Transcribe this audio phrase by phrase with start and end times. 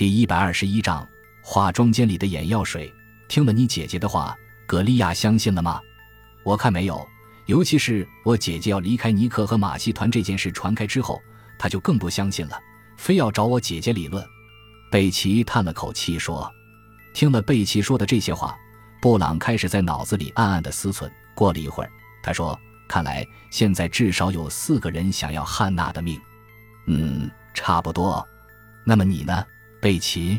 [0.00, 1.06] 第一百二十一章
[1.42, 2.90] 化妆间里的眼药水。
[3.28, 4.34] 听了你姐姐的话，
[4.66, 5.78] 葛利亚相信了吗？
[6.42, 7.06] 我看没有，
[7.44, 11.20] 尤其是我姐姐要离开尼克和马戏团这件事传开之后，
[11.58, 12.58] 他就更不相信了，
[12.96, 14.26] 非要找我姐姐理论。
[14.90, 16.50] 贝奇叹了口气说
[17.12, 18.56] ：“听了贝奇说的这些话，
[19.02, 21.10] 布朗开始在脑子里暗暗的思忖。
[21.34, 21.90] 过了一会儿，
[22.22, 22.58] 他说
[22.88, 26.18] ：‘看来现在至少有四个人想要汉娜的命。’
[26.88, 28.26] 嗯，差不多。
[28.82, 29.44] 那么你呢？”
[29.80, 30.38] 贝奇，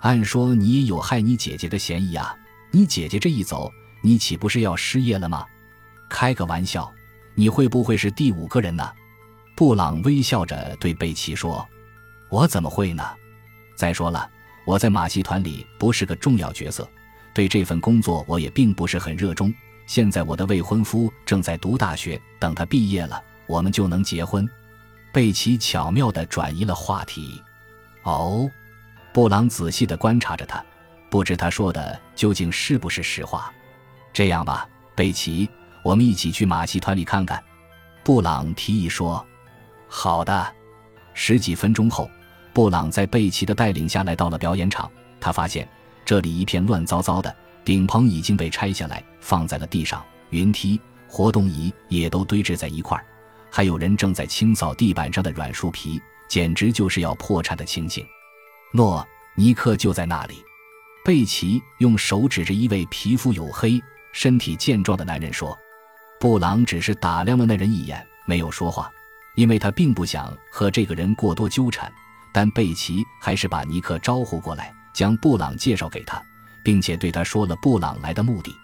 [0.00, 2.32] 按说你也有害你姐姐的嫌疑啊！
[2.70, 5.44] 你姐姐这一走，你岂不是要失业了吗？
[6.08, 6.88] 开个玩笑，
[7.34, 8.88] 你会不会是第五个人呢？
[9.56, 11.68] 布朗微笑着对贝奇说
[12.30, 13.02] ：“我怎么会呢？
[13.76, 14.30] 再说了，
[14.64, 16.88] 我在马戏团里不是个重要角色，
[17.34, 19.52] 对这份工作我也并不是很热衷。
[19.86, 24.48] 现在我的未婚夫正在读大学，等他毕业了，我们就能结婚。”
[25.12, 27.42] 贝奇巧妙地转移了话题。
[28.04, 28.48] 哦。
[29.18, 30.64] 布朗仔细地观察着他，
[31.10, 33.52] 不知他说的究竟是不是实话。
[34.12, 35.50] 这样吧，贝奇，
[35.82, 37.42] 我们一起去马戏团里看看。
[38.04, 39.26] 布朗提议说
[39.90, 40.54] ：“好的。”
[41.14, 42.08] 十几分钟后，
[42.52, 44.88] 布朗在贝奇的带领下来到了表演场。
[45.18, 45.68] 他发现
[46.04, 53.04] 这里一片乱糟糟的，顶棚已经被拆下来放在了地上，云梯、活动仪也都堆置在一块儿，
[53.50, 58.06] 还有人正在清扫地板上的软树皮，简直就是要破产的情形。
[58.70, 60.44] 诺尼克就在那里，
[61.02, 65.58] 贝奇用手指着一位皮肤黝黑、身体健壮的男人说
[66.20, 68.90] ：“布朗只是打量了那人一眼，没有说话，
[69.36, 71.90] 因为他并不想和这个人过多纠缠。
[72.30, 76.22] 但贝奇还是把尼克招呼过来，将布朗介绍给他，
[76.62, 78.54] 并且对他说了布朗来的目的。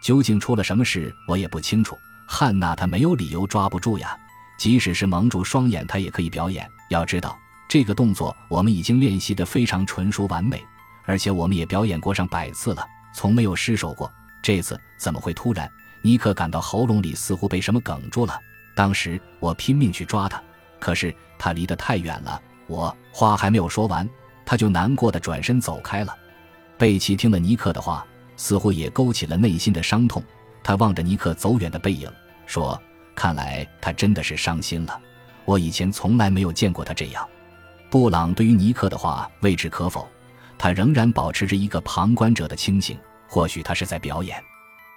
[0.00, 1.98] 究竟出了什么事，我也不清楚。
[2.24, 4.16] 汉娜她没有理由抓不住呀，
[4.60, 6.70] 即使是蒙住双眼，她也可以表演。
[6.88, 7.36] 要知道。”
[7.70, 10.60] 这个动作我们已经练习得非常纯熟完美，
[11.04, 14.10] 而且我们也表演过上百次了，从没有失手过。
[14.42, 15.70] 这次怎么会突然？
[16.02, 18.36] 尼克感到喉咙里似乎被什么哽住了。
[18.74, 20.42] 当时我拼命去抓他，
[20.80, 22.42] 可是他离得太远了。
[22.66, 24.08] 我话还没有说完，
[24.44, 26.12] 他就难过的转身走开了。
[26.76, 28.04] 贝奇听了尼克的话，
[28.36, 30.20] 似乎也勾起了内心的伤痛。
[30.64, 32.10] 他望着尼克走远的背影，
[32.46, 32.76] 说
[33.14, 35.00] ：“看来他真的是伤心了。
[35.44, 37.24] 我以前从来没有见过他这样。”
[37.90, 40.08] 布朗对于尼克的话未置可否，
[40.56, 42.96] 他仍然保持着一个旁观者的清醒。
[43.26, 44.42] 或许他是在表演。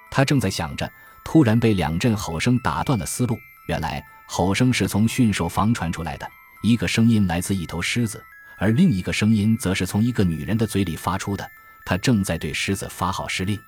[0.09, 0.91] 他正在想着，
[1.23, 3.37] 突然被两阵吼声打断了思路。
[3.67, 6.27] 原来吼声是从驯兽房传出来的，
[6.63, 8.23] 一个声音来自一头狮子，
[8.57, 11.47] 而另一个声音则是从一个女人的嘴里发出的。
[11.85, 13.59] 他正在对狮子发号施令。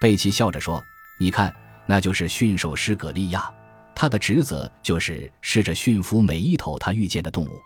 [0.00, 0.84] 贝奇笑着说
[1.18, 3.52] ：“你看，那就是驯兽师葛利亚，
[3.94, 7.60] 他的职责就是试着驯服每一头他遇见的动物。”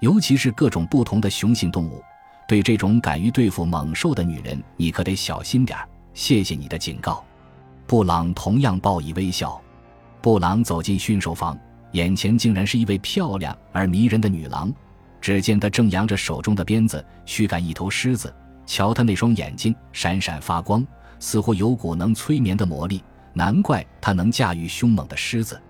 [0.00, 2.02] 尤其是各种不同的雄性动物，
[2.46, 5.88] 对这种敢于对付猛兽的女人，你可得小心点儿。
[6.14, 7.24] 谢谢你的警告。
[7.86, 9.60] 布朗同样报以微笑。
[10.20, 11.58] 布朗走进驯兽房，
[11.92, 14.72] 眼前竟然是一位漂亮而迷人的女郎。
[15.20, 18.32] 只见她正扬着手中的鞭子驱赶一头狮子，
[18.66, 20.86] 瞧她那双眼睛闪闪发光，
[21.18, 23.02] 似乎有股能催眠的魔力。
[23.32, 25.60] 难怪她能驾驭凶猛的狮子。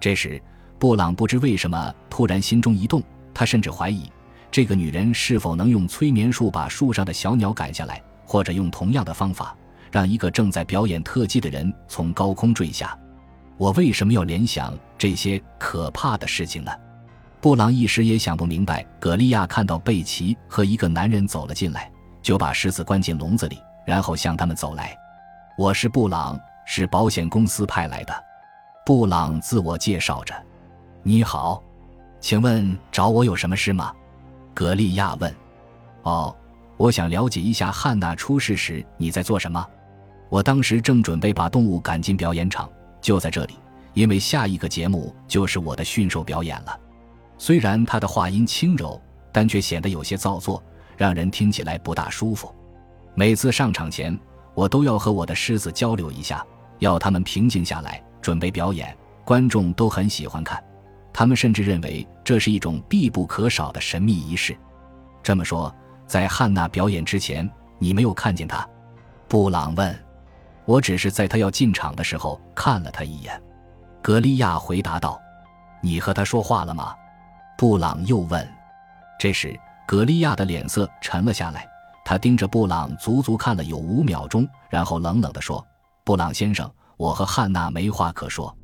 [0.00, 0.40] 这时，
[0.78, 3.02] 布朗不知为什么突然心中一动。
[3.38, 4.10] 他甚至怀疑，
[4.50, 9.54] 这个女人是否能用催眠术把树上的小鸟赶下来，或者用同样的方法
[9.92, 12.98] 让一个正在表演特技的人从高空坠下。
[13.58, 16.72] 我为什么要联想这些可怕的事情呢？
[17.38, 18.82] 布朗一时也想不明白。
[18.98, 21.92] 葛利亚看到贝奇和一个男人走了进来，
[22.22, 24.96] 就把狮子关进笼子里，然后向他们走来。
[25.58, 28.14] 我是布朗，是保险公司派来的。
[28.86, 30.34] 布朗自我介绍着
[31.04, 31.62] ：“你好。”
[32.26, 33.92] 请问找我有什么事吗？
[34.52, 35.32] 格利亚问。
[36.02, 36.36] 哦，
[36.76, 39.64] 我想了解一下汉娜出事时你在做什么。
[40.28, 42.68] 我当时正准备把动物赶进表演场，
[43.00, 43.54] 就在这里，
[43.94, 46.76] 因为下一个节目就是我的驯兽表演了。
[47.38, 49.00] 虽然他的话音轻柔，
[49.30, 50.60] 但却显得有些造作，
[50.96, 52.52] 让人听起来不大舒服。
[53.14, 54.18] 每次上场前，
[54.52, 56.44] 我都要和我的狮子交流一下，
[56.80, 58.92] 要他们平静下来，准备表演。
[59.24, 60.60] 观众都很喜欢看。
[61.18, 64.54] 他们甚至认为这是一种必不可少的神秘仪式。
[65.22, 65.74] 这么说，
[66.06, 68.68] 在汉娜表演之前，你没有看见她？
[69.26, 69.98] 布朗问。
[70.66, 73.42] 我只是在她要进场的时候看了她一眼。
[74.02, 75.18] 格利亚回答道。
[75.80, 76.94] 你和她说话了吗？
[77.56, 78.46] 布朗又问。
[79.18, 81.66] 这时，格利亚的脸色沉了下来，
[82.04, 85.66] 他盯着布朗足足看了有五秒钟，然后冷冷地说
[86.04, 88.54] ：“布朗先生，我和汉娜没话可说。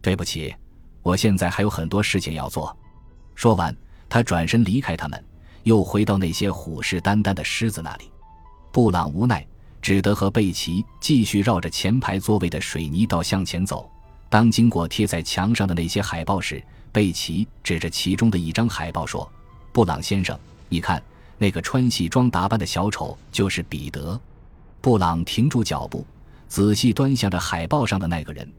[0.00, 0.52] 对不起。”
[1.02, 2.76] 我现在还有很多事情要做。
[3.34, 3.74] 说完，
[4.08, 5.24] 他转身离开他们，
[5.64, 8.10] 又回到那些虎视眈眈的狮子那里。
[8.70, 9.46] 布朗无奈，
[9.80, 13.90] 只得和贝奇继续绕着前排座位的水泥道向前走。
[14.28, 19.30] 当经过贴在墙上的那些海报时，贝奇指着其中的一张海报说
[19.72, 20.38] ：“布朗先生，
[20.68, 21.02] 你看，
[21.36, 24.18] 那个穿西装打扮的小丑就是彼得。”
[24.80, 26.06] 布朗停住脚步，
[26.48, 28.50] 仔细端详着海报上的那个人。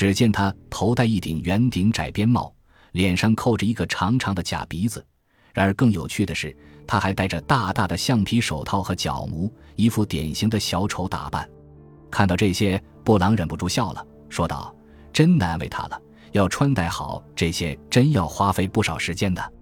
[0.00, 2.50] 只见他头戴一顶圆顶窄边帽，
[2.92, 5.04] 脸上扣着一个长长的假鼻子。
[5.52, 6.56] 然而更有趣的是，
[6.86, 11.46] 他还戴着大大的橡皮手套和角膜，一副典型的小丑打扮。
[12.10, 14.74] 看到这些，布朗忍不住笑了，说道。
[15.12, 16.00] 真难为他了，
[16.32, 19.52] 要穿戴好这些，真要花费不少时间的，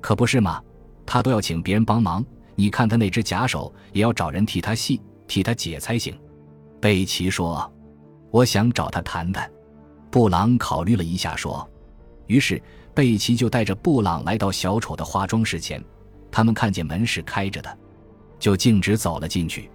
[0.00, 0.62] 可不是吗？
[1.04, 6.16] 他都要请别人帮忙，你看他那只假手，也要找人替他系、替他解才行。
[6.80, 7.68] 贝奇说
[8.30, 9.50] ：“我想找他谈谈。”
[10.10, 11.68] 布朗考虑了一下，说
[12.26, 12.60] ：“于是
[12.94, 15.82] 贝奇就带着布朗来到小丑的化妆室前，
[16.30, 17.78] 他们看见门是开着的，
[18.38, 19.70] 就径直走了进去。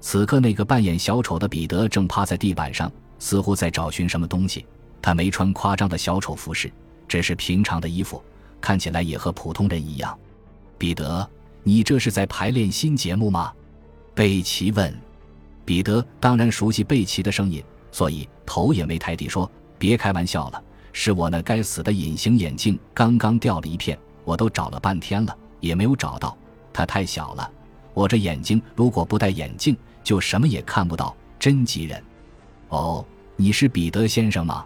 [0.00, 2.90] 此刻，那个扮演小丑的彼得正趴在地板上。”
[3.24, 4.66] 似乎在找寻什么东西。
[5.00, 6.68] 他没穿夸张的小丑服饰，
[7.06, 8.20] 只是平常的衣服，
[8.60, 10.18] 看起来也和普通人一样。
[10.76, 11.24] 彼得，
[11.62, 13.52] 你这是在排练新节目吗？
[14.12, 14.92] 贝奇问。
[15.64, 17.62] 彼得当然熟悉贝奇的声音，
[17.92, 19.48] 所以头也没抬地说
[19.82, 20.62] ：“别开玩笑了，
[20.92, 26.38] 是我那该死的隐形眼镜刚刚掉了一片，我都找了半天了，也没有找到。
[26.72, 27.50] 它太小了，
[27.92, 32.00] 我这眼睛如果不戴眼镜，就什么也看不到，真急人。”
[32.70, 34.64] 哦，你是彼得先生吗？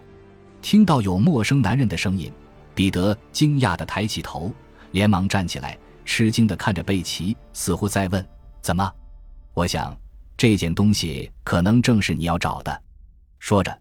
[0.60, 2.30] 听到有陌生男人的声音，
[2.74, 4.52] 彼得惊讶地抬起头，
[4.90, 8.22] 连忙站起来，吃惊地看着贝奇，似乎在问
[8.60, 8.92] ：“怎么？”
[9.54, 9.96] 我想
[10.36, 12.82] 这件东西可能正是你要找的。
[13.38, 13.74] 说着，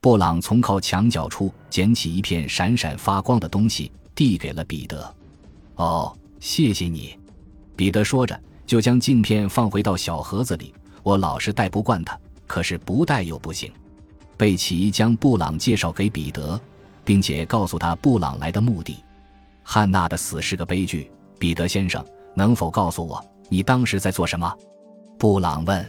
[0.00, 5.14] 布朗从靠墙角处捡起一片闪闪发光的东西，递给了彼得。
[5.76, 7.18] “哦，谢谢你。”
[7.74, 10.74] 彼得说着，就将镜片放回到小盒子里。
[11.02, 12.18] 我老是戴不惯它。
[12.46, 13.70] 可是不戴又不行。
[14.36, 16.58] 贝奇将布朗介绍给彼得，
[17.04, 19.04] 并且告诉他布朗来的目的。
[19.62, 21.10] 汉娜的死是个悲剧。
[21.38, 22.02] 彼得先生，
[22.34, 24.50] 能否告诉我你当时在做什么？
[25.18, 25.86] 布朗问。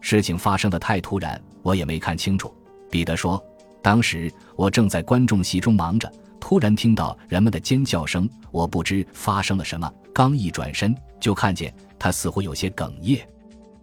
[0.00, 2.52] 事情发生的太突然，我也没看清楚。
[2.94, 3.44] 彼得说
[3.82, 6.08] ：“当时我正在观众席中忙着，
[6.38, 13.26] 突然听到人们的尖叫声，我不知发生了什么，刚一转身就看见他似乎有些哽咽。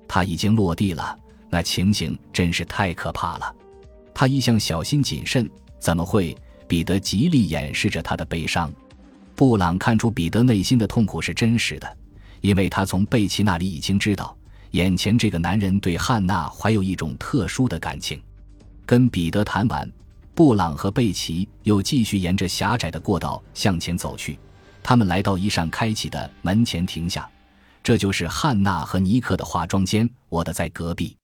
[0.07, 1.13] 他已经落地了。”
[1.51, 3.53] 那情形真是太可怕了，
[4.13, 5.45] 他一向小心谨慎，
[5.77, 6.33] 怎么会？
[6.65, 8.71] 彼得极力掩饰着他的悲伤。
[9.35, 11.97] 布朗看出彼得内心的痛苦是真实的，
[12.39, 14.33] 因为他从贝奇那里已经知道，
[14.69, 18.17] 眼前这个男人对汉娜怀有一种特殊的感情。
[18.91, 19.89] 跟彼得谈完，
[20.35, 24.37] 布朗和贝奇又继续沿着狭窄的过道向前走去。
[24.83, 27.25] 他们来到一扇开启的门前停下，
[27.81, 31.15] 这就是汉娜和尼克的化妆间，我的在隔壁。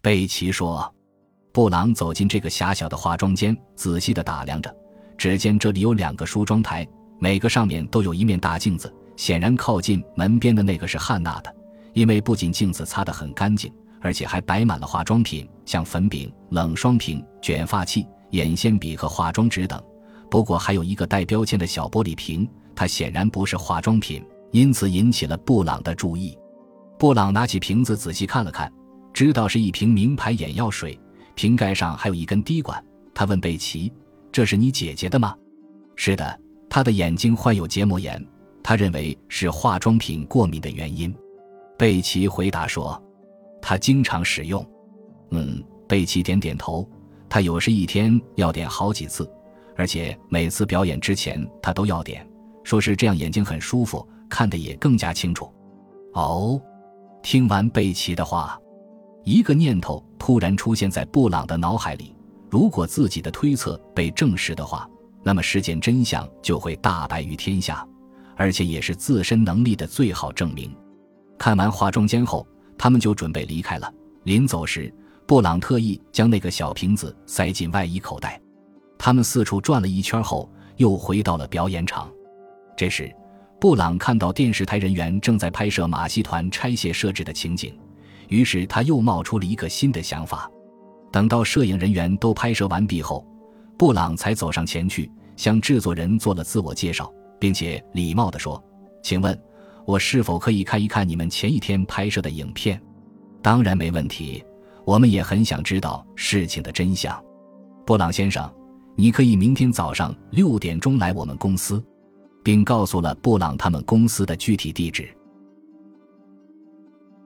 [0.00, 0.94] 贝奇说
[1.50, 4.72] ：“布朗走进这个狭小的化妆间，仔细地打量着。
[5.16, 6.86] 只见这里有两个梳妆台，
[7.18, 8.94] 每个上面都有一面大镜子。
[9.16, 11.52] 显然，靠近门边的那个是汉娜的，
[11.94, 19.82] 因为不仅镜子擦得很干净，而且还摆满了化妆品，像粉饼、冷霜瓶、卷发器、眼线笔和化妆纸等。
[20.30, 26.36] 不过，还有一个带标签的小玻璃瓶，它显然不是化妆品，因此引起了布朗的注意。
[26.98, 28.72] 布朗拿起瓶子仔细看了看。”
[29.14, 30.96] 知道是一瓶名牌眼药水，
[31.34, 32.80] 瓶盖上还有一根滴管。
[33.12, 33.92] 他问贝奇
[34.30, 35.34] ：“这是你姐姐的吗
[35.96, 36.40] ？”“是的，
[36.70, 38.24] 她的眼睛患有结膜炎，
[38.62, 41.12] 他认为是化妆品过敏的原因。”
[41.76, 43.02] 贝奇回答说
[43.60, 44.64] ：“他经常使用。
[45.30, 46.86] ”“嗯。”贝奇点点头。
[47.30, 49.26] 他有时一天要点好几次，
[49.74, 52.28] 而且每次表演之前他都要点，
[52.62, 55.50] 说是这样眼睛很舒服，看得也更加清楚。
[56.12, 56.60] 哦，
[57.22, 58.60] 听完贝奇的话。
[59.24, 62.14] 一个念头突然出现在布朗的脑海里：
[62.50, 64.86] 如果自己的推测被证实的话，
[65.22, 67.86] 那么事件真相就会大白于天下，
[68.36, 70.70] 而且也是自身能力的最好证明。
[71.38, 72.46] 看完化妆间后，
[72.78, 73.92] 他们就准备离开了。
[74.22, 74.92] 临走时，
[75.26, 78.40] 布朗特意将那个小瓶子塞进外衣口袋。
[78.96, 82.10] 他们四处转了一圈后，又回到了表演场。
[82.76, 83.12] 这时，
[83.60, 87.76] 布朗看到电视台人员正在拍摄马戏团拆卸设置的情景。
[88.28, 90.50] 于是他又冒出了一个新的想法。
[91.10, 93.26] 等到摄影人员都拍摄完毕后，
[93.78, 98.62] 布朗才走上前去，向制作人做了自我介绍，并且礼貌地说
[99.02, 99.36] ：“请问，
[99.88, 102.78] 我是否可以看一看你们前一天拍摄的影片
[103.40, 104.44] ？”“当然没问题，
[104.84, 107.18] 我们也很想知道事情的真相。
[107.86, 108.52] ”“布朗先生，
[108.96, 111.82] 你可以明天早上六点钟来我们公司。”
[112.44, 115.08] 并告诉了布朗他们公司的具体地址。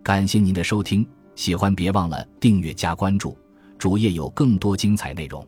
[0.03, 3.37] 感谢您的收听，喜欢别忘了订阅加关注，
[3.79, 5.47] 主页有更多精彩内容。